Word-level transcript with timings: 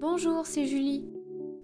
Bonjour, 0.00 0.46
c'est 0.46 0.66
Julie. 0.66 1.08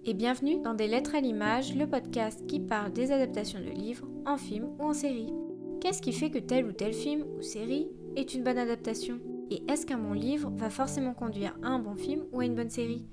Et 0.03 0.13
bienvenue 0.13 0.59
dans 0.59 0.73
Des 0.73 0.89
Lettres 0.89 1.15
à 1.15 1.21
l'image, 1.21 1.73
le 1.73 1.87
podcast 1.87 2.45
qui 2.47 2.59
parle 2.59 2.91
des 2.91 3.13
adaptations 3.13 3.61
de 3.61 3.69
livres 3.69 4.09
en 4.25 4.35
film 4.35 4.75
ou 4.77 4.83
en 4.83 4.93
série. 4.93 5.31
Qu'est-ce 5.79 6.01
qui 6.01 6.11
fait 6.11 6.29
que 6.29 6.39
tel 6.39 6.65
ou 6.65 6.73
tel 6.73 6.91
film 6.91 7.23
ou 7.37 7.41
série 7.41 7.87
est 8.17 8.33
une 8.33 8.43
bonne 8.43 8.57
adaptation? 8.57 9.21
Et 9.51 9.63
est-ce 9.69 9.85
qu'un 9.85 9.99
bon 9.99 10.11
livre 10.11 10.51
va 10.53 10.69
forcément 10.69 11.13
conduire 11.13 11.57
à 11.63 11.67
un 11.67 11.79
bon 11.79 11.95
film 11.95 12.25
ou 12.33 12.41
à 12.41 12.45
une 12.45 12.55
bonne 12.55 12.69
série? 12.69 13.07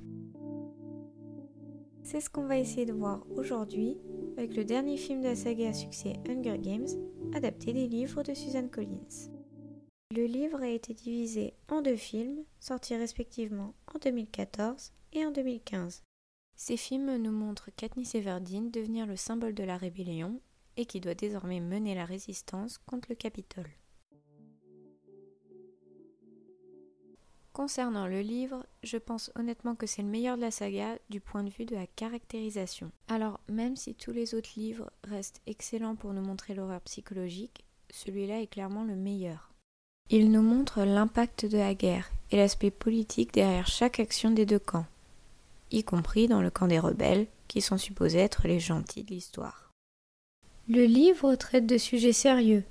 C'est 2.03 2.21
ce 2.21 2.29
qu'on 2.29 2.47
va 2.47 2.59
essayer 2.59 2.85
de 2.85 2.93
voir 2.93 3.25
aujourd'hui 3.37 3.99
avec 4.37 4.57
le 4.57 4.65
dernier 4.65 4.97
film 4.97 5.21
de 5.21 5.29
la 5.29 5.37
saga 5.37 5.69
à 5.69 5.73
succès 5.73 6.15
Hunger 6.29 6.59
Games, 6.59 6.89
adapté 7.33 7.73
des 7.73 7.87
livres 7.87 8.25
de 8.25 8.35
Suzanne 8.35 8.71
Collins. 8.71 9.31
Le 10.17 10.25
livre 10.25 10.61
a 10.61 10.69
été 10.69 10.95
divisé 10.95 11.55
en 11.71 11.81
deux 11.81 11.95
films, 11.95 12.43
sortis 12.59 12.97
respectivement 12.97 13.75
en 13.95 14.01
2014 14.01 14.91
et 15.13 15.25
en 15.25 15.31
2015. 15.31 16.03
Ces 16.57 16.77
films 16.77 17.17
nous 17.17 17.33
montrent 17.33 17.71
Katniss 17.77 18.15
Everdeen 18.15 18.71
devenir 18.71 19.07
le 19.07 19.17
symbole 19.17 19.55
de 19.55 19.65
la 19.65 19.77
rébellion 19.77 20.41
et 20.77 20.87
qui 20.87 21.01
doit 21.01 21.15
désormais 21.15 21.61
mener 21.61 21.95
la 21.95 22.05
résistance 22.05 22.79
contre 22.79 23.09
le 23.11 23.15
Capitole. 23.15 23.71
Concernant 27.53 28.07
le 28.07 28.23
livre, 28.23 28.65
je 28.83 28.97
pense 28.97 29.31
honnêtement 29.35 29.75
que 29.75 29.87
c'est 29.87 30.01
le 30.01 30.09
meilleur 30.09 30.37
de 30.37 30.41
la 30.41 30.51
saga 30.51 30.97
du 31.11 31.21
point 31.21 31.45
de 31.45 31.51
vue 31.51 31.67
de 31.67 31.75
la 31.75 31.87
caractérisation. 31.87 32.91
Alors, 33.09 33.41
même 33.51 33.77
si 33.77 33.95
tous 33.95 34.13
les 34.13 34.35
autres 34.35 34.53
livres 34.57 34.91
restent 35.05 35.43
excellents 35.47 35.95
pour 35.95 36.15
nous 36.15 36.23
montrer 36.23 36.55
l'horreur 36.55 36.81
psychologique, 36.81 37.67
celui-là 37.91 38.41
est 38.41 38.47
clairement 38.47 38.85
le 38.85 38.97
meilleur. 38.97 39.53
Il 40.09 40.31
nous 40.31 40.41
montre 40.41 40.85
l'impact 40.85 41.45
de 41.45 41.59
la 41.59 41.75
guerre 41.75 42.11
et 42.31 42.39
l'aspect 42.39 42.71
politique 42.71 43.35
derrière 43.35 43.67
chaque 43.67 44.01
action 44.01 44.31
des 44.31 44.47
deux 44.47 44.59
camps, 44.59 44.87
y 45.73 45.85
compris 45.85 46.29
dans 46.29 46.43
le 46.43 46.51
camp 46.51 46.67
des 46.67 46.79
rebelles, 46.79 47.27
qui 47.49 47.61
sont 47.61 47.79
supposés 47.79 48.19
être 48.19 48.47
les 48.47 48.61
gentils 48.61 49.05
de 49.05 49.11
l'histoire. 49.11 49.71
Le 50.69 50.85
livre 50.85 51.35
traite 51.35 51.67
de 51.67 51.77
sujets 51.77 52.13
sérieux, 52.13 52.65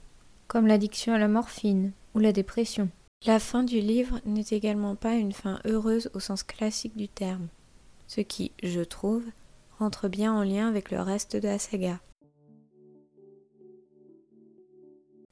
comme 0.47 0.67
l'addiction 0.67 1.13
à 1.13 1.17
la 1.19 1.27
morphine 1.27 1.91
ou 2.15 2.19
la 2.19 2.31
dépression. 2.31 2.89
La 3.25 3.39
fin 3.39 3.63
du 3.63 3.79
livre 3.79 4.19
n'est 4.25 4.45
également 4.49 4.95
pas 4.95 5.13
une 5.13 5.33
fin 5.33 5.59
heureuse 5.65 6.09
au 6.13 6.19
sens 6.19 6.41
classique 6.43 6.97
du 6.97 7.07
terme, 7.07 7.47
ce 8.07 8.21
qui, 8.21 8.51
je 8.63 8.81
trouve, 8.81 9.23
rentre 9.77 10.07
bien 10.07 10.33
en 10.33 10.43
lien 10.43 10.67
avec 10.67 10.89
le 10.89 11.01
reste 11.01 11.35
de 11.35 11.47
la 11.47 11.59
saga. 11.59 11.99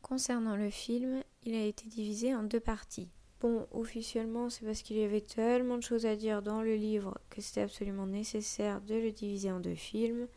Concernant 0.01 0.55
le 0.55 0.69
film, 0.69 1.23
il 1.43 1.55
a 1.55 1.65
été 1.65 1.87
divisé 1.87 2.35
en 2.35 2.43
deux 2.43 2.59
parties. 2.59 3.09
Bon, 3.41 3.67
officiellement, 3.71 4.49
c'est 4.49 4.65
parce 4.65 4.81
qu'il 4.81 4.97
y 4.97 5.03
avait 5.03 5.21
tellement 5.21 5.77
de 5.77 5.83
choses 5.83 6.05
à 6.05 6.17
dire 6.17 6.41
dans 6.41 6.61
le 6.61 6.75
livre 6.75 7.17
que 7.29 7.39
c'était 7.39 7.61
absolument 7.61 8.05
nécessaire 8.05 8.81
de 8.81 8.95
le 8.95 9.13
diviser 9.13 9.49
en 9.49 9.61
deux 9.61 9.75
films, 9.75 10.27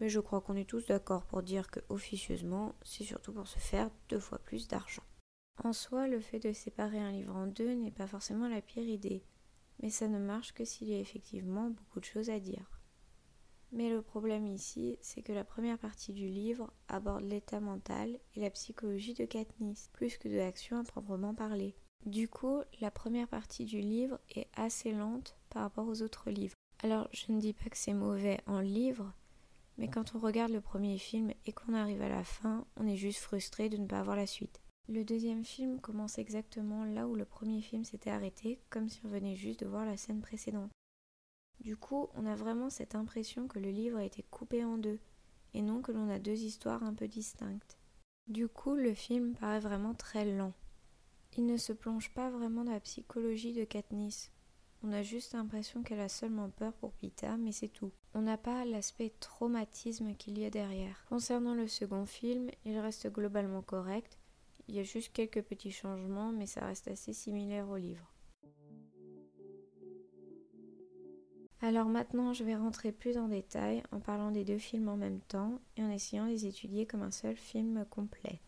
mais 0.00 0.08
je 0.08 0.18
crois 0.18 0.40
qu'on 0.40 0.56
est 0.56 0.68
tous 0.68 0.84
d'accord 0.86 1.24
pour 1.26 1.44
dire 1.44 1.70
que 1.70 1.78
officieusement, 1.88 2.74
c'est 2.82 3.04
surtout 3.04 3.32
pour 3.32 3.46
se 3.46 3.60
faire 3.60 3.90
deux 4.08 4.18
fois 4.18 4.38
plus 4.38 4.66
d'argent. 4.66 5.04
En 5.62 5.72
soi, 5.72 6.08
le 6.08 6.18
fait 6.18 6.40
de 6.40 6.52
séparer 6.52 6.98
un 6.98 7.12
livre 7.12 7.36
en 7.36 7.46
deux 7.46 7.74
n'est 7.74 7.92
pas 7.92 8.08
forcément 8.08 8.48
la 8.48 8.62
pire 8.62 8.82
idée, 8.82 9.22
mais 9.80 9.90
ça 9.90 10.08
ne 10.08 10.18
marche 10.18 10.52
que 10.52 10.64
s'il 10.64 10.88
y 10.88 10.94
a 10.94 10.98
effectivement 10.98 11.70
beaucoup 11.70 12.00
de 12.00 12.04
choses 12.04 12.30
à 12.30 12.40
dire. 12.40 12.80
Mais 13.70 13.90
le 13.90 14.02
problème 14.02 14.48
ici, 14.48 14.98
c'est 15.02 15.22
que 15.22 15.32
la 15.32 15.44
première 15.44 15.78
partie 15.78 16.12
du 16.12 16.26
livre 16.26 16.72
aborde 16.88 17.22
l'état 17.22 17.60
mental 17.60 18.18
et 18.34 18.40
la 18.40 18.50
psychologie 18.50 19.14
de 19.14 19.24
Katniss, 19.24 19.88
plus 19.92 20.18
que 20.18 20.28
de 20.28 20.36
l'action 20.36 20.78
à 20.78 20.82
proprement 20.82 21.34
parler. 21.34 21.76
Du 22.06 22.28
coup, 22.28 22.62
la 22.80 22.90
première 22.90 23.28
partie 23.28 23.66
du 23.66 23.80
livre 23.80 24.18
est 24.34 24.48
assez 24.54 24.92
lente 24.92 25.36
par 25.50 25.62
rapport 25.62 25.86
aux 25.86 26.02
autres 26.02 26.30
livres. 26.30 26.54
Alors, 26.82 27.08
je 27.12 27.30
ne 27.30 27.40
dis 27.40 27.52
pas 27.52 27.68
que 27.68 27.76
c'est 27.76 27.92
mauvais 27.92 28.40
en 28.46 28.60
livre, 28.60 29.12
mais 29.76 29.88
quand 29.88 30.14
on 30.14 30.18
regarde 30.18 30.50
le 30.50 30.62
premier 30.62 30.96
film 30.96 31.32
et 31.44 31.52
qu'on 31.52 31.74
arrive 31.74 32.00
à 32.00 32.08
la 32.08 32.24
fin, 32.24 32.64
on 32.76 32.86
est 32.86 32.96
juste 32.96 33.20
frustré 33.20 33.68
de 33.68 33.76
ne 33.76 33.86
pas 33.86 34.00
avoir 34.00 34.16
la 34.16 34.26
suite. 34.26 34.60
Le 34.88 35.04
deuxième 35.04 35.44
film 35.44 35.78
commence 35.78 36.18
exactement 36.18 36.84
là 36.84 37.06
où 37.06 37.14
le 37.14 37.24
premier 37.24 37.60
film 37.60 37.84
s'était 37.84 38.10
arrêté, 38.10 38.58
comme 38.70 38.88
si 38.88 39.00
on 39.04 39.08
venait 39.08 39.36
juste 39.36 39.60
de 39.60 39.66
voir 39.66 39.84
la 39.84 39.96
scène 39.96 40.20
précédente. 40.20 40.70
Du 41.60 41.76
coup, 41.76 42.08
on 42.14 42.24
a 42.24 42.34
vraiment 42.34 42.70
cette 42.70 42.94
impression 42.94 43.46
que 43.46 43.58
le 43.58 43.70
livre 43.70 43.98
a 43.98 44.04
été 44.04 44.24
coupé 44.30 44.64
en 44.64 44.78
deux, 44.78 44.98
et 45.52 45.60
non 45.60 45.82
que 45.82 45.92
l'on 45.92 46.08
a 46.08 46.18
deux 46.18 46.42
histoires 46.42 46.82
un 46.82 46.94
peu 46.94 47.06
distinctes. 47.06 47.78
Du 48.26 48.48
coup, 48.48 48.74
le 48.74 48.94
film 48.94 49.34
paraît 49.34 49.60
vraiment 49.60 49.94
très 49.94 50.24
lent. 50.24 50.54
Il 51.36 51.46
ne 51.46 51.56
se 51.56 51.72
plonge 51.72 52.10
pas 52.10 52.30
vraiment 52.30 52.64
dans 52.64 52.72
la 52.72 52.80
psychologie 52.80 53.52
de 53.52 53.64
Katniss. 53.64 54.32
On 54.82 54.92
a 54.92 55.02
juste 55.02 55.34
l'impression 55.34 55.82
qu'elle 55.82 56.00
a 56.00 56.08
seulement 56.08 56.48
peur 56.48 56.72
pour 56.72 56.92
Pita, 56.92 57.36
mais 57.36 57.52
c'est 57.52 57.68
tout. 57.68 57.92
On 58.14 58.22
n'a 58.22 58.38
pas 58.38 58.64
l'aspect 58.64 59.12
traumatisme 59.20 60.14
qu'il 60.14 60.38
y 60.38 60.44
a 60.44 60.50
derrière. 60.50 61.04
Concernant 61.08 61.54
le 61.54 61.68
second 61.68 62.06
film, 62.06 62.50
il 62.64 62.78
reste 62.78 63.12
globalement 63.12 63.62
correct, 63.62 64.18
il 64.68 64.76
y 64.76 64.78
a 64.78 64.84
juste 64.84 65.12
quelques 65.12 65.42
petits 65.42 65.72
changements, 65.72 66.32
mais 66.32 66.46
ça 66.46 66.64
reste 66.64 66.88
assez 66.88 67.12
similaire 67.12 67.68
au 67.68 67.76
livre. 67.76 68.14
Alors 71.60 71.88
maintenant, 71.88 72.32
je 72.32 72.42
vais 72.42 72.56
rentrer 72.56 72.90
plus 72.90 73.18
en 73.18 73.28
détail 73.28 73.82
en 73.92 74.00
parlant 74.00 74.30
des 74.30 74.44
deux 74.44 74.58
films 74.58 74.88
en 74.88 74.96
même 74.96 75.20
temps 75.20 75.60
et 75.76 75.82
en 75.82 75.90
essayant 75.90 76.24
de 76.26 76.30
les 76.30 76.46
étudier 76.46 76.86
comme 76.86 77.02
un 77.02 77.10
seul 77.10 77.36
film 77.36 77.84
complet. 77.90 78.40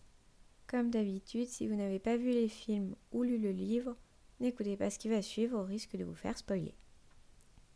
Comme 0.72 0.90
d'habitude, 0.90 1.46
si 1.46 1.68
vous 1.68 1.76
n'avez 1.76 2.00
pas 2.00 2.16
vu 2.16 2.30
les 2.30 2.48
films 2.48 2.96
ou 3.12 3.22
lu 3.22 3.38
le 3.38 3.52
livre, 3.52 3.94
n'écoutez 4.40 4.76
pas 4.76 4.90
ce 4.90 4.98
qui 4.98 5.08
va 5.08 5.22
suivre 5.22 5.56
au 5.60 5.64
risque 5.64 5.96
de 5.96 6.02
vous 6.02 6.16
faire 6.16 6.36
spoiler. 6.36 6.74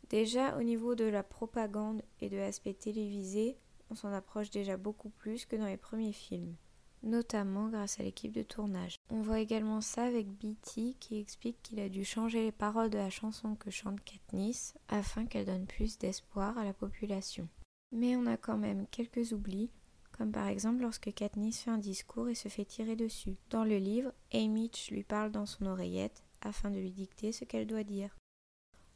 Déjà, 0.09 0.57
au 0.57 0.63
niveau 0.63 0.95
de 0.95 1.05
la 1.05 1.23
propagande 1.23 2.01
et 2.19 2.27
de 2.27 2.37
l'aspect 2.37 2.73
télévisé, 2.73 3.55
on 3.89 3.95
s'en 3.95 4.11
approche 4.11 4.49
déjà 4.49 4.75
beaucoup 4.75 5.11
plus 5.11 5.45
que 5.45 5.55
dans 5.55 5.67
les 5.67 5.77
premiers 5.77 6.11
films 6.11 6.57
notamment 7.03 7.69
grâce 7.69 7.99
à 7.99 8.03
l'équipe 8.03 8.31
de 8.31 8.43
tournage. 8.43 8.95
On 9.09 9.21
voit 9.21 9.39
également 9.39 9.81
ça 9.81 10.03
avec 10.03 10.27
Beatty 10.27 10.95
qui 10.99 11.19
explique 11.19 11.61
qu'il 11.63 11.79
a 11.79 11.89
dû 11.89 12.03
changer 12.03 12.43
les 12.43 12.51
paroles 12.51 12.89
de 12.89 12.97
la 12.97 13.09
chanson 13.09 13.55
que 13.55 13.71
chante 13.71 14.03
Katniss 14.03 14.73
afin 14.89 15.25
qu'elle 15.25 15.45
donne 15.45 15.65
plus 15.65 15.97
d'espoir 15.97 16.57
à 16.57 16.63
la 16.63 16.73
population. 16.73 17.47
Mais 17.91 18.15
on 18.15 18.25
a 18.25 18.37
quand 18.37 18.57
même 18.57 18.85
quelques 18.87 19.31
oublis, 19.31 19.69
comme 20.17 20.31
par 20.31 20.47
exemple 20.47 20.81
lorsque 20.81 21.13
Katniss 21.13 21.61
fait 21.61 21.71
un 21.71 21.77
discours 21.77 22.29
et 22.29 22.35
se 22.35 22.49
fait 22.49 22.65
tirer 22.65 22.95
dessus. 22.95 23.37
Dans 23.49 23.63
le 23.63 23.77
livre, 23.77 24.11
Haymitch 24.31 24.91
lui 24.91 25.03
parle 25.03 25.31
dans 25.31 25.45
son 25.45 25.65
oreillette 25.65 26.23
afin 26.41 26.71
de 26.71 26.79
lui 26.79 26.91
dicter 26.91 27.31
ce 27.31 27.45
qu'elle 27.45 27.67
doit 27.67 27.83
dire. 27.83 28.15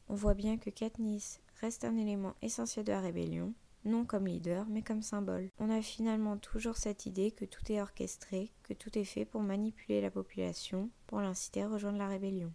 On 0.10 0.16
voit 0.16 0.34
bien 0.34 0.58
que 0.58 0.70
Katniss 0.70 1.40
reste 1.62 1.86
un 1.86 1.98
élément 1.98 2.34
essentiel 2.42 2.86
de 2.86 2.92
la 2.92 3.02
rébellion, 3.02 3.54
non 3.86 4.04
comme 4.06 4.28
leader, 4.28 4.66
mais 4.68 4.82
comme 4.82 5.02
symbole. 5.02 5.50
On 5.60 5.70
a 5.70 5.82
finalement 5.82 6.38
toujours 6.38 6.78
cette 6.78 7.06
idée 7.06 7.32
que 7.32 7.46
tout 7.46 7.72
est 7.72 7.82
orchestré, 7.82 8.52
que 8.64 8.74
tout 8.74 8.98
est 8.98 9.06
fait 9.06 9.26
pour 9.26 9.42
manipuler 9.42 10.02
la 10.02 10.12
population, 10.12 10.90
pour 11.08 11.22
l'inciter 11.22 11.64
à 11.64 11.70
rejoindre 11.70 12.00
la 12.00 12.08
rébellion. 12.08 12.52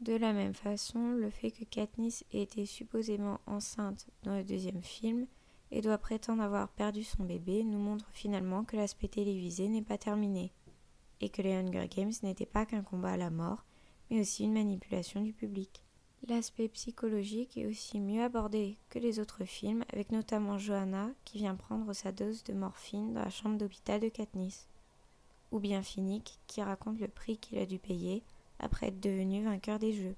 De 0.00 0.14
la 0.14 0.32
même 0.32 0.54
façon, 0.54 1.12
le 1.12 1.30
fait 1.30 1.50
que 1.50 1.64
Katniss 1.64 2.24
ait 2.32 2.42
été 2.42 2.66
supposément 2.66 3.40
enceinte 3.46 4.06
dans 4.24 4.36
le 4.36 4.44
deuxième 4.44 4.82
film 4.82 5.26
et 5.70 5.80
doit 5.80 5.98
prétendre 5.98 6.42
avoir 6.42 6.68
perdu 6.68 7.04
son 7.04 7.24
bébé 7.24 7.64
nous 7.64 7.78
montre 7.78 8.08
finalement 8.12 8.64
que 8.64 8.76
l'aspect 8.76 9.08
télévisé 9.08 9.68
n'est 9.68 9.82
pas 9.82 9.98
terminé, 9.98 10.52
et 11.20 11.28
que 11.28 11.42
les 11.42 11.54
Hunger 11.54 11.88
Games 11.88 12.12
n'étaient 12.22 12.46
pas 12.46 12.66
qu'un 12.66 12.82
combat 12.82 13.12
à 13.12 13.16
la 13.16 13.30
mort, 13.30 13.64
mais 14.10 14.20
aussi 14.20 14.44
une 14.44 14.52
manipulation 14.52 15.20
du 15.20 15.32
public. 15.32 15.82
L'aspect 16.28 16.68
psychologique 16.68 17.56
est 17.56 17.66
aussi 17.66 18.00
mieux 18.00 18.22
abordé 18.22 18.76
que 18.88 18.98
les 18.98 19.20
autres 19.20 19.44
films, 19.44 19.84
avec 19.92 20.10
notamment 20.10 20.58
Johanna 20.58 21.10
qui 21.24 21.38
vient 21.38 21.54
prendre 21.54 21.92
sa 21.92 22.10
dose 22.10 22.42
de 22.44 22.52
morphine 22.52 23.14
dans 23.14 23.22
la 23.22 23.30
chambre 23.30 23.58
d'hôpital 23.58 24.00
de 24.00 24.08
Katniss, 24.08 24.66
ou 25.52 25.60
bien 25.60 25.82
Finnick 25.82 26.40
qui 26.46 26.62
raconte 26.62 26.98
le 26.98 27.08
prix 27.08 27.38
qu'il 27.38 27.58
a 27.58 27.66
dû 27.66 27.78
payer 27.78 28.24
après 28.58 28.88
être 28.88 29.00
devenu 29.00 29.44
vainqueur 29.44 29.78
des 29.78 29.92
jeux. 29.92 30.16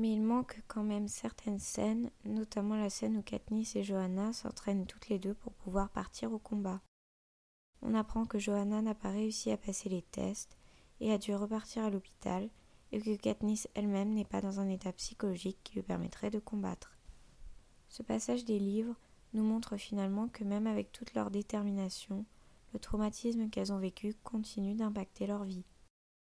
Mais 0.00 0.12
il 0.14 0.22
manque 0.22 0.62
quand 0.66 0.82
même 0.82 1.08
certaines 1.08 1.58
scènes, 1.58 2.10
notamment 2.24 2.74
la 2.74 2.88
scène 2.88 3.18
où 3.18 3.22
Katniss 3.22 3.76
et 3.76 3.82
Johanna 3.82 4.32
s'entraînent 4.32 4.86
toutes 4.86 5.10
les 5.10 5.18
deux 5.18 5.34
pour 5.34 5.52
pouvoir 5.52 5.90
partir 5.90 6.32
au 6.32 6.38
combat. 6.38 6.80
On 7.82 7.92
apprend 7.92 8.24
que 8.24 8.38
Johanna 8.38 8.80
n'a 8.80 8.94
pas 8.94 9.10
réussi 9.10 9.50
à 9.50 9.58
passer 9.58 9.90
les 9.90 10.00
tests 10.00 10.56
et 11.00 11.12
a 11.12 11.18
dû 11.18 11.34
repartir 11.34 11.84
à 11.84 11.90
l'hôpital 11.90 12.48
et 12.92 12.98
que 12.98 13.14
Katniss 13.14 13.68
elle-même 13.74 14.14
n'est 14.14 14.24
pas 14.24 14.40
dans 14.40 14.58
un 14.58 14.70
état 14.70 14.90
psychologique 14.94 15.58
qui 15.64 15.74
lui 15.74 15.82
permettrait 15.82 16.30
de 16.30 16.38
combattre. 16.38 16.96
Ce 17.90 18.02
passage 18.02 18.46
des 18.46 18.58
livres 18.58 18.96
nous 19.34 19.44
montre 19.44 19.76
finalement 19.76 20.28
que 20.28 20.44
même 20.44 20.66
avec 20.66 20.92
toute 20.92 21.12
leur 21.12 21.30
détermination, 21.30 22.24
le 22.72 22.78
traumatisme 22.78 23.50
qu'elles 23.50 23.70
ont 23.70 23.78
vécu 23.78 24.14
continue 24.24 24.74
d'impacter 24.74 25.26
leur 25.26 25.44
vie. 25.44 25.66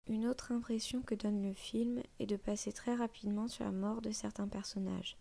Une 0.07 0.27
autre 0.27 0.51
impression 0.51 1.01
que 1.01 1.15
donne 1.15 1.41
le 1.41 1.53
film 1.53 2.03
est 2.19 2.25
de 2.25 2.35
passer 2.35 2.73
très 2.73 2.93
rapidement 2.93 3.47
sur 3.47 3.63
la 3.63 3.71
mort 3.71 4.01
de 4.01 4.11
certains 4.11 4.49
personnages. 4.49 5.17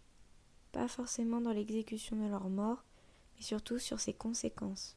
Pas 0.72 0.88
forcément 0.88 1.40
dans 1.40 1.52
l'exécution 1.52 2.16
de 2.16 2.28
leur 2.28 2.48
mort, 2.48 2.84
mais 3.36 3.42
surtout 3.42 3.78
sur 3.78 4.00
ses 4.00 4.12
conséquences. 4.12 4.96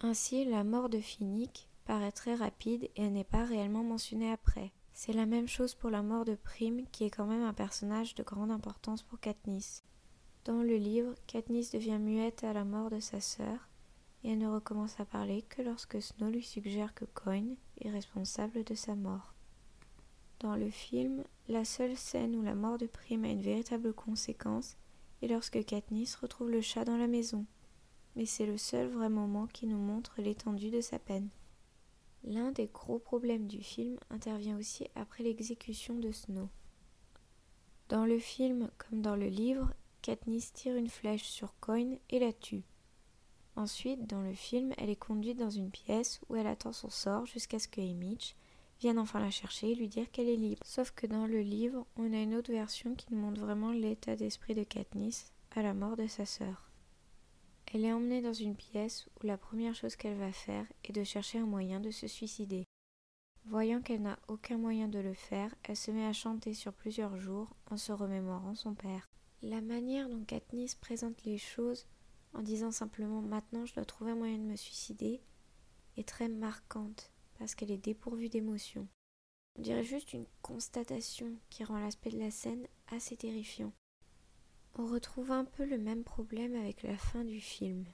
Ainsi, 0.00 0.44
la 0.44 0.64
mort 0.64 0.88
de 0.88 0.98
Finnick 0.98 1.68
paraît 1.84 2.10
très 2.10 2.34
rapide 2.34 2.84
et 2.96 3.02
elle 3.02 3.12
n'est 3.12 3.22
pas 3.22 3.44
réellement 3.44 3.84
mentionnée 3.84 4.32
après 4.32 4.72
C'est 4.94 5.12
la 5.12 5.26
même 5.26 5.48
chose 5.48 5.74
pour 5.74 5.90
la 5.90 6.02
mort 6.02 6.24
de 6.24 6.34
Prime, 6.34 6.86
qui 6.90 7.04
est 7.04 7.10
quand 7.10 7.26
même 7.26 7.44
un 7.44 7.54
personnage 7.54 8.16
de 8.16 8.24
grande 8.24 8.50
importance 8.50 9.02
pour 9.02 9.20
Katniss. 9.20 9.84
Dans 10.44 10.62
le 10.62 10.76
livre, 10.76 11.14
Katniss 11.28 11.70
devient 11.70 11.98
muette 12.00 12.42
à 12.42 12.52
la 12.52 12.64
mort 12.64 12.90
de 12.90 12.98
sa 12.98 13.20
sœur, 13.20 13.69
et 14.22 14.32
elle 14.32 14.38
ne 14.38 14.48
recommence 14.48 14.98
à 15.00 15.04
parler 15.04 15.42
que 15.42 15.62
lorsque 15.62 16.00
Snow 16.00 16.30
lui 16.30 16.42
suggère 16.42 16.94
que 16.94 17.04
Coin 17.04 17.54
est 17.80 17.90
responsable 17.90 18.64
de 18.64 18.74
sa 18.74 18.94
mort. 18.94 19.34
Dans 20.40 20.56
le 20.56 20.70
film, 20.70 21.24
la 21.48 21.64
seule 21.64 21.96
scène 21.96 22.34
où 22.34 22.42
la 22.42 22.54
mort 22.54 22.78
de 22.78 22.86
Prime 22.86 23.24
a 23.24 23.28
une 23.28 23.42
véritable 23.42 23.92
conséquence 23.92 24.76
est 25.22 25.28
lorsque 25.28 25.64
Katniss 25.64 26.16
retrouve 26.16 26.50
le 26.50 26.60
chat 26.62 26.84
dans 26.84 26.96
la 26.96 27.06
maison. 27.06 27.44
Mais 28.16 28.26
c'est 28.26 28.46
le 28.46 28.56
seul 28.56 28.88
vrai 28.88 29.08
moment 29.08 29.46
qui 29.46 29.66
nous 29.66 29.78
montre 29.78 30.20
l'étendue 30.20 30.70
de 30.70 30.80
sa 30.80 30.98
peine. 30.98 31.28
L'un 32.24 32.52
des 32.52 32.66
gros 32.66 32.98
problèmes 32.98 33.46
du 33.46 33.62
film 33.62 33.98
intervient 34.10 34.58
aussi 34.58 34.86
après 34.94 35.22
l'exécution 35.22 35.98
de 35.98 36.10
Snow. 36.10 36.48
Dans 37.88 38.04
le 38.04 38.18
film, 38.18 38.70
comme 38.78 39.02
dans 39.02 39.16
le 39.16 39.26
livre, 39.26 39.72
Katniss 40.02 40.52
tire 40.52 40.76
une 40.76 40.88
flèche 40.88 41.24
sur 41.24 41.54
Coin 41.60 41.96
et 42.08 42.18
la 42.18 42.32
tue. 42.32 42.64
Ensuite, 43.60 44.06
dans 44.06 44.22
le 44.22 44.32
film, 44.32 44.72
elle 44.78 44.88
est 44.88 44.96
conduite 44.96 45.36
dans 45.36 45.50
une 45.50 45.70
pièce 45.70 46.18
où 46.30 46.34
elle 46.34 46.46
attend 46.46 46.72
son 46.72 46.88
sort 46.88 47.26
jusqu'à 47.26 47.58
ce 47.58 47.68
que 47.68 47.82
Mitch 47.82 48.34
vienne 48.80 48.98
enfin 48.98 49.20
la 49.20 49.30
chercher 49.30 49.72
et 49.72 49.74
lui 49.74 49.86
dire 49.86 50.10
qu'elle 50.10 50.30
est 50.30 50.36
libre. 50.36 50.62
Sauf 50.64 50.92
que 50.92 51.06
dans 51.06 51.26
le 51.26 51.42
livre, 51.42 51.86
on 51.96 52.10
a 52.14 52.22
une 52.22 52.34
autre 52.34 52.50
version 52.50 52.94
qui 52.94 53.08
nous 53.10 53.20
montre 53.20 53.42
vraiment 53.42 53.70
l'état 53.70 54.16
d'esprit 54.16 54.54
de 54.54 54.62
Katniss 54.62 55.34
à 55.50 55.60
la 55.60 55.74
mort 55.74 55.98
de 55.98 56.06
sa 56.06 56.24
sœur. 56.24 56.70
Elle 57.66 57.84
est 57.84 57.92
emmenée 57.92 58.22
dans 58.22 58.32
une 58.32 58.56
pièce 58.56 59.06
où 59.22 59.26
la 59.26 59.36
première 59.36 59.74
chose 59.74 59.94
qu'elle 59.94 60.16
va 60.16 60.32
faire 60.32 60.64
est 60.84 60.92
de 60.92 61.04
chercher 61.04 61.38
un 61.38 61.46
moyen 61.46 61.80
de 61.80 61.90
se 61.90 62.06
suicider. 62.06 62.64
Voyant 63.44 63.82
qu'elle 63.82 64.00
n'a 64.00 64.18
aucun 64.28 64.56
moyen 64.56 64.88
de 64.88 65.00
le 65.00 65.12
faire, 65.12 65.54
elle 65.64 65.76
se 65.76 65.90
met 65.90 66.06
à 66.06 66.14
chanter 66.14 66.54
sur 66.54 66.72
plusieurs 66.72 67.18
jours 67.18 67.54
en 67.70 67.76
se 67.76 67.92
remémorant 67.92 68.54
son 68.54 68.72
père. 68.72 69.06
La 69.42 69.60
manière 69.60 70.08
dont 70.08 70.24
Katniss 70.24 70.76
présente 70.76 71.24
les 71.24 71.36
choses 71.36 71.86
en 72.32 72.42
disant 72.42 72.70
simplement 72.70 73.22
maintenant 73.22 73.66
je 73.66 73.74
dois 73.74 73.84
trouver 73.84 74.12
un 74.12 74.16
moyen 74.16 74.38
de 74.38 74.44
me 74.44 74.56
suicider 74.56 75.20
est 75.96 76.08
très 76.08 76.28
marquante 76.28 77.12
parce 77.38 77.54
qu'elle 77.54 77.70
est 77.70 77.78
dépourvue 77.78 78.28
d'émotion. 78.28 78.86
On 79.58 79.62
dirait 79.62 79.84
juste 79.84 80.12
une 80.12 80.26
constatation 80.42 81.36
qui 81.48 81.64
rend 81.64 81.78
l'aspect 81.78 82.10
de 82.10 82.18
la 82.18 82.30
scène 82.30 82.66
assez 82.88 83.16
terrifiant. 83.16 83.72
On 84.76 84.86
retrouve 84.86 85.32
un 85.32 85.44
peu 85.44 85.64
le 85.64 85.78
même 85.78 86.04
problème 86.04 86.54
avec 86.54 86.82
la 86.82 86.96
fin 86.96 87.24
du 87.24 87.40
film. 87.40 87.84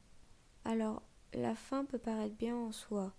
Alors, 0.65 1.03
la 1.33 1.55
fin 1.55 1.85
peut 1.85 1.99
paraître 1.99 2.37
bien 2.37 2.56
en 2.56 2.73
soi. 2.73 3.15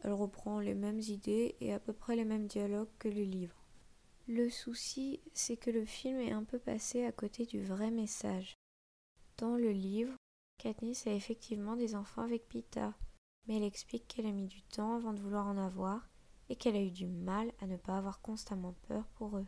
Elle 0.00 0.12
reprend 0.12 0.60
les 0.60 0.74
mêmes 0.74 1.00
idées 1.00 1.56
et 1.60 1.72
à 1.72 1.80
peu 1.80 1.92
près 1.92 2.14
les 2.14 2.24
mêmes 2.24 2.46
dialogues 2.46 2.90
que 2.98 3.08
le 3.08 3.22
livre. 3.22 3.64
Le 4.26 4.50
souci, 4.50 5.20
c'est 5.32 5.56
que 5.56 5.70
le 5.70 5.84
film 5.84 6.18
est 6.18 6.32
un 6.32 6.44
peu 6.44 6.58
passé 6.58 7.04
à 7.04 7.12
côté 7.12 7.46
du 7.46 7.62
vrai 7.62 7.90
message. 7.90 8.54
Dans 9.38 9.56
le 9.56 9.70
livre, 9.70 10.14
Katniss 10.58 11.06
a 11.06 11.12
effectivement 11.12 11.76
des 11.76 11.94
enfants 11.94 12.22
avec 12.22 12.48
Pita, 12.48 12.94
mais 13.46 13.56
elle 13.56 13.64
explique 13.64 14.08
qu'elle 14.08 14.26
a 14.26 14.32
mis 14.32 14.46
du 14.46 14.62
temps 14.62 14.94
avant 14.94 15.12
de 15.12 15.20
vouloir 15.20 15.46
en 15.46 15.58
avoir 15.58 16.08
et 16.48 16.56
qu'elle 16.56 16.76
a 16.76 16.82
eu 16.82 16.90
du 16.90 17.06
mal 17.06 17.52
à 17.60 17.66
ne 17.66 17.76
pas 17.76 17.96
avoir 17.96 18.20
constamment 18.20 18.74
peur 18.88 19.06
pour 19.14 19.36
eux. 19.36 19.46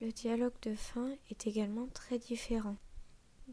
Le 0.00 0.12
dialogue 0.12 0.58
de 0.62 0.74
fin 0.74 1.10
est 1.30 1.46
également 1.46 1.88
très 1.88 2.18
différent. 2.18 2.76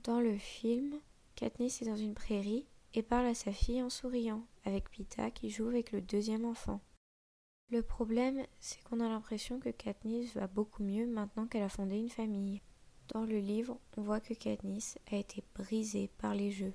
Dans 0.03 0.19
le 0.19 0.37
film, 0.37 0.99
Katniss 1.35 1.81
est 1.81 1.85
dans 1.85 1.95
une 1.95 2.13
prairie 2.13 2.67
et 2.93 3.01
parle 3.01 3.25
à 3.25 3.33
sa 3.33 3.51
fille 3.51 3.81
en 3.81 3.89
souriant, 3.89 4.45
avec 4.63 4.89
Pita 4.89 5.31
qui 5.31 5.49
joue 5.49 5.67
avec 5.67 5.91
le 5.91 6.01
deuxième 6.01 6.45
enfant. 6.45 6.81
Le 7.69 7.81
problème, 7.81 8.45
c'est 8.59 8.81
qu'on 8.83 8.99
a 8.99 9.09
l'impression 9.09 9.59
que 9.59 9.69
Katniss 9.69 10.35
va 10.35 10.47
beaucoup 10.47 10.83
mieux 10.83 11.07
maintenant 11.07 11.47
qu'elle 11.47 11.63
a 11.63 11.69
fondé 11.69 11.97
une 11.97 12.09
famille. 12.09 12.61
Dans 13.13 13.23
le 13.23 13.37
livre, 13.37 13.79
on 13.97 14.01
voit 14.01 14.19
que 14.19 14.33
Katniss 14.33 14.97
a 15.11 15.15
été 15.15 15.43
brisée 15.53 16.09
par 16.17 16.33
les 16.33 16.51
jeux. 16.51 16.73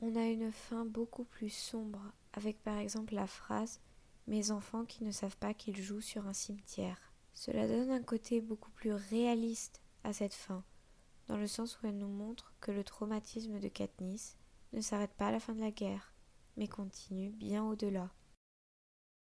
On 0.00 0.14
a 0.16 0.26
une 0.26 0.52
fin 0.52 0.84
beaucoup 0.84 1.24
plus 1.24 1.50
sombre, 1.50 2.00
avec 2.32 2.62
par 2.62 2.78
exemple 2.78 3.14
la 3.14 3.26
phrase 3.26 3.80
Mes 4.28 4.52
enfants 4.52 4.84
qui 4.84 5.04
ne 5.04 5.10
savent 5.10 5.36
pas 5.36 5.52
qu'ils 5.52 5.82
jouent 5.82 6.00
sur 6.00 6.26
un 6.26 6.32
cimetière. 6.32 7.12
Cela 7.34 7.66
donne 7.66 7.90
un 7.90 8.02
côté 8.02 8.40
beaucoup 8.40 8.70
plus 8.70 8.92
réaliste 8.92 9.80
à 10.04 10.12
cette 10.12 10.34
fin, 10.34 10.64
dans 11.26 11.36
le 11.36 11.46
sens 11.48 11.80
où 11.80 11.86
elle 11.86 11.98
nous 11.98 12.08
montre 12.08 12.54
que 12.60 12.70
le 12.70 12.84
traumatisme 12.84 13.58
de 13.58 13.68
Katniss 13.68 14.36
ne 14.72 14.80
s'arrête 14.80 15.14
pas 15.14 15.28
à 15.28 15.32
la 15.32 15.40
fin 15.40 15.54
de 15.54 15.60
la 15.60 15.70
guerre, 15.70 16.14
mais 16.56 16.68
continue 16.68 17.30
bien 17.30 17.64
au-delà. 17.64 18.10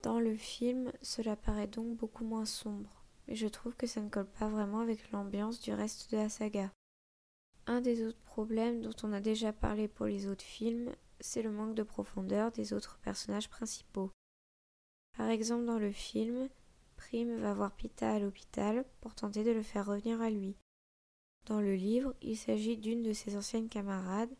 Dans 0.03 0.21
le 0.21 0.37
film, 0.37 0.93
cela 1.00 1.37
paraît 1.37 1.67
donc 1.67 1.97
beaucoup 1.97 2.25
moins 2.25 2.44
sombre 2.44 2.98
mais 3.28 3.36
je 3.36 3.46
trouve 3.46 3.76
que 3.76 3.86
ça 3.86 4.00
ne 4.00 4.08
colle 4.08 4.26
pas 4.26 4.48
vraiment 4.48 4.80
avec 4.80 5.12
l'ambiance 5.12 5.60
du 5.60 5.72
reste 5.72 6.10
de 6.10 6.16
la 6.16 6.30
saga. 6.30 6.72
Un 7.66 7.82
des 7.82 8.04
autres 8.06 8.20
problèmes 8.20 8.80
dont 8.80 8.94
on 9.02 9.12
a 9.12 9.20
déjà 9.20 9.52
parlé 9.52 9.86
pour 9.86 10.06
les 10.06 10.26
autres 10.26 10.44
films, 10.44 10.90
c'est 11.20 11.42
le 11.42 11.52
manque 11.52 11.75
de 11.75 11.82
profondeur 11.82 12.50
des 12.50 12.72
autres 12.72 12.98
personnages 13.02 13.50
principaux. 13.50 14.10
Par 15.16 15.28
exemple, 15.28 15.66
dans 15.66 15.78
le 15.78 15.92
film, 15.92 16.48
Prime 16.96 17.36
va 17.36 17.52
voir 17.52 17.72
Pita 17.72 18.10
à 18.10 18.19
l'hôpital 18.19 18.86
pour 19.00 19.14
tenter 19.14 19.44
de 19.44 19.50
le 19.50 19.62
faire 19.62 19.86
revenir 19.86 20.22
à 20.22 20.30
lui. 20.30 20.56
Dans 21.46 21.60
le 21.60 21.75
livre, 21.75 22.14
il 22.22 22.36
s'agit 22.36 22.78
d'une 22.78 23.02
de 23.02 23.12
ses 23.12 23.36
anciennes 23.36 23.69
camarades, 23.69 24.34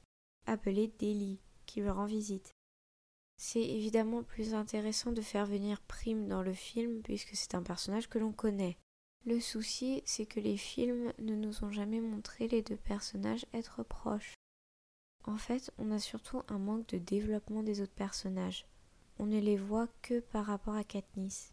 appelée 0.47 0.93
Deli, 0.99 1.41
qui 1.67 1.81
lui 1.81 1.91
rend 1.91 2.07
visite. 2.07 2.55
C'est 3.41 3.63
évidemment 3.63 4.25
plus 4.25 4.53
intéressant 4.53 5.13
de 5.13 5.21
faire 5.21 5.47
venir 5.47 5.81
Prime 5.83 6.27
dans 6.27 6.43
le 6.43 6.53
film 6.53 7.03
puisque 7.03 7.37
c'est 7.37 7.55
un 7.55 7.63
personnage 7.63 8.09
que 8.09 8.19
l'on 8.19 8.33
connaît. 8.33 8.77
Le 9.27 9.39
souci, 9.39 10.03
c'est 10.05 10.27
que 10.27 10.41
les 10.41 10.57
films 10.57 11.13
ne 11.21 11.37
nous 11.37 11.65
ont 11.65 11.71
jamais 11.71 12.01
montré 12.01 12.49
les 12.49 12.63
deux 12.63 12.77
personnages 12.77 13.47
être 13.55 13.85
proches. 13.85 14.35
En 15.25 15.37
fait, 15.37 15.71
on 15.79 15.93
a 15.93 16.01
surtout 16.01 16.43
un 16.49 16.59
manque 16.59 16.89
de 16.89 16.99
développement 16.99 17.63
des 17.63 17.81
autres 17.81 17.95
personnages. 17.95 18.67
On 19.19 19.27
ne 19.27 19.39
les 19.39 19.57
voit 19.57 19.89
que 20.03 20.19
par 20.19 20.47
rapport 20.47 20.75
à 20.75 20.83
Katniss. 20.83 21.53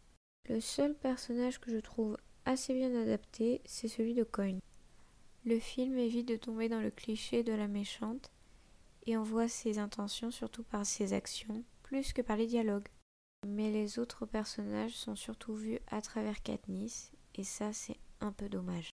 Le 0.50 0.62
seul 0.62 0.96
personnage 0.96 1.60
que 1.60 1.72
je 1.72 1.78
trouve 1.78 2.18
assez 2.46 2.74
bien 2.74 2.96
adapté, 3.00 3.62
c'est 3.66 3.88
celui 3.88 4.16
de 4.16 4.24
Coin. 4.24 4.58
Le 5.46 5.60
film 5.60 5.98
évite 6.00 6.28
de 6.28 6.36
tomber 6.36 6.68
dans 6.68 6.82
le 6.82 6.92
cliché 6.92 7.44
de 7.44 7.54
la 7.54 7.68
méchante 7.68 8.32
et 9.06 9.18
on 9.18 9.24
voit 9.24 9.48
ses 9.48 9.78
intentions 9.78 10.32
surtout 10.32 10.64
par 10.64 10.84
ses 10.86 11.14
actions 11.14 11.64
plus 11.86 12.14
que 12.14 12.24
par 12.24 12.36
les 12.36 12.48
dialogues. 12.48 12.88
Mais 13.48 13.70
les 13.70 14.00
autres 14.00 14.26
personnages 14.26 14.96
sont 14.96 15.16
surtout 15.16 15.54
vus 15.54 15.80
à 15.88 16.02
travers 16.02 16.42
Katniss, 16.42 17.12
et 17.36 17.44
ça 17.44 17.74
c'est 17.74 18.00
un 18.22 18.32
peu 18.32 18.50
dommage. 18.50 18.90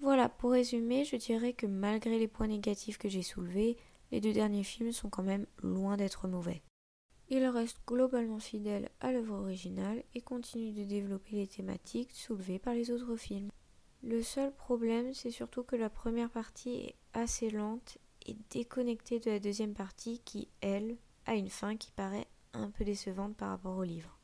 Voilà, 0.00 0.28
pour 0.28 0.50
résumer, 0.50 1.04
je 1.04 1.14
dirais 1.14 1.52
que 1.52 1.66
malgré 1.66 2.18
les 2.18 2.26
points 2.26 2.48
négatifs 2.48 2.98
que 2.98 3.08
j'ai 3.08 3.22
soulevés, 3.22 3.76
les 4.10 4.20
deux 4.20 4.32
derniers 4.32 4.64
films 4.64 4.90
sont 4.90 5.10
quand 5.10 5.22
même 5.22 5.46
loin 5.62 5.96
d'être 5.96 6.26
mauvais. 6.26 6.62
Ils 7.28 7.46
restent 7.46 7.86
globalement 7.86 8.40
fidèles 8.40 8.90
à 8.98 9.12
l'œuvre 9.12 9.36
originale 9.36 10.02
et 10.14 10.22
continuent 10.22 10.74
de 10.74 10.82
développer 10.82 11.36
les 11.36 11.46
thématiques 11.46 12.10
soulevées 12.12 12.58
par 12.58 12.74
les 12.74 12.90
autres 12.90 13.14
films. 13.14 13.50
Le 14.02 14.22
seul 14.24 14.52
problème, 14.52 15.14
c'est 15.14 15.30
surtout 15.30 15.62
que 15.62 15.76
la 15.76 15.90
première 15.90 16.30
partie 16.30 16.74
est 16.80 16.96
assez 17.12 17.48
lente 17.48 17.98
et 18.26 18.36
déconnectée 18.50 19.20
de 19.20 19.30
la 19.30 19.38
deuxième 19.38 19.74
partie 19.74 20.18
qui, 20.24 20.48
elle, 20.62 20.96
a 21.30 21.36
une 21.36 21.48
fin 21.48 21.76
qui 21.76 21.92
paraît 21.92 22.26
un 22.54 22.72
peu 22.72 22.84
décevante 22.84 23.36
par 23.36 23.50
rapport 23.50 23.76
au 23.76 23.84
livre. 23.84 24.18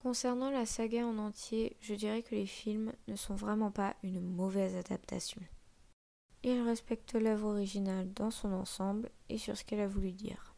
Concernant 0.00 0.50
la 0.50 0.64
saga 0.64 1.04
en 1.04 1.18
entier, 1.18 1.76
je 1.80 1.94
dirais 1.94 2.22
que 2.22 2.36
les 2.36 2.46
films 2.46 2.92
ne 3.08 3.16
sont 3.16 3.34
vraiment 3.34 3.72
pas 3.72 3.96
une 4.04 4.20
mauvaise 4.20 4.76
adaptation. 4.76 5.42
Ils 6.44 6.62
respectent 6.62 7.16
l'œuvre 7.16 7.48
originale 7.48 8.12
dans 8.12 8.30
son 8.30 8.52
ensemble 8.52 9.10
et 9.28 9.36
sur 9.36 9.56
ce 9.58 9.64
qu'elle 9.64 9.80
a 9.80 9.88
voulu 9.88 10.12
dire. 10.12 10.54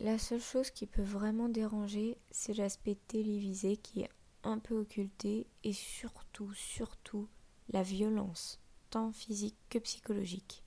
La 0.00 0.18
seule 0.18 0.42
chose 0.42 0.70
qui 0.70 0.86
peut 0.86 1.02
vraiment 1.02 1.48
déranger, 1.48 2.18
c'est 2.30 2.52
l'aspect 2.52 2.98
télévisé 3.08 3.78
qui 3.78 4.02
est 4.02 4.10
un 4.42 4.58
peu 4.58 4.78
occulté 4.78 5.46
et 5.64 5.72
surtout, 5.72 6.52
surtout, 6.52 7.26
la 7.70 7.82
violence, 7.82 8.60
tant 8.90 9.12
physique 9.12 9.56
que 9.70 9.78
psychologique. 9.78 10.62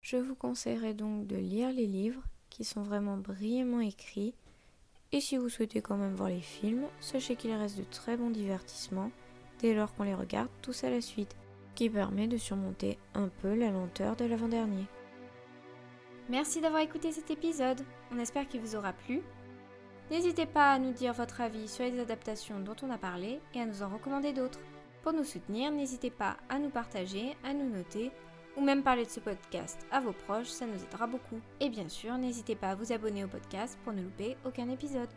Je 0.00 0.16
vous 0.16 0.34
conseillerais 0.34 0.94
donc 0.94 1.28
de 1.28 1.36
lire 1.36 1.72
les 1.72 1.86
livres 1.86 2.24
qui 2.50 2.64
sont 2.64 2.82
vraiment 2.82 3.16
brillamment 3.16 3.80
écrits. 3.80 4.34
Et 5.12 5.20
si 5.20 5.36
vous 5.36 5.48
souhaitez 5.48 5.82
quand 5.82 5.96
même 5.96 6.14
voir 6.14 6.28
les 6.28 6.40
films, 6.40 6.86
sachez 7.00 7.36
qu'il 7.36 7.52
reste 7.52 7.78
de 7.78 7.84
très 7.84 8.16
bons 8.16 8.30
divertissements 8.30 9.10
dès 9.60 9.74
lors 9.74 9.94
qu'on 9.94 10.04
les 10.04 10.14
regarde 10.14 10.50
tous 10.62 10.84
à 10.84 10.90
la 10.90 11.00
suite, 11.00 11.36
qui 11.74 11.88
permet 11.88 12.26
de 12.26 12.36
surmonter 12.36 12.98
un 13.14 13.28
peu 13.28 13.54
la 13.54 13.70
lenteur 13.70 14.16
de 14.16 14.24
l'avant-dernier. 14.24 14.86
Merci 16.28 16.60
d'avoir 16.60 16.82
écouté 16.82 17.12
cet 17.12 17.30
épisode, 17.30 17.82
on 18.12 18.18
espère 18.18 18.48
qu'il 18.48 18.60
vous 18.60 18.74
aura 18.74 18.92
plu. 18.92 19.22
N'hésitez 20.10 20.46
pas 20.46 20.72
à 20.72 20.78
nous 20.78 20.92
dire 20.92 21.12
votre 21.12 21.40
avis 21.40 21.68
sur 21.68 21.84
les 21.84 22.00
adaptations 22.00 22.60
dont 22.60 22.76
on 22.82 22.90
a 22.90 22.98
parlé 22.98 23.40
et 23.54 23.60
à 23.60 23.66
nous 23.66 23.82
en 23.82 23.88
recommander 23.88 24.32
d'autres. 24.32 24.60
Pour 25.02 25.12
nous 25.12 25.24
soutenir, 25.24 25.70
n'hésitez 25.70 26.10
pas 26.10 26.36
à 26.48 26.58
nous 26.58 26.70
partager, 26.70 27.36
à 27.44 27.54
nous 27.54 27.68
noter 27.68 28.10
ou 28.56 28.62
même 28.62 28.82
parler 28.82 29.04
de 29.04 29.10
ce 29.10 29.20
podcast 29.20 29.86
à 29.90 30.00
vos 30.00 30.12
proches, 30.12 30.48
ça 30.48 30.66
nous 30.66 30.82
aidera 30.82 31.06
beaucoup. 31.06 31.40
Et 31.60 31.68
bien 31.68 31.88
sûr, 31.88 32.16
n'hésitez 32.18 32.56
pas 32.56 32.70
à 32.70 32.74
vous 32.74 32.92
abonner 32.92 33.24
au 33.24 33.28
podcast 33.28 33.78
pour 33.84 33.92
ne 33.92 34.02
louper 34.02 34.36
aucun 34.44 34.68
épisode. 34.68 35.10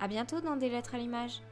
À 0.00 0.08
bientôt 0.08 0.40
dans 0.40 0.56
des 0.56 0.70
lettres 0.70 0.94
à 0.94 0.98
l'image. 0.98 1.42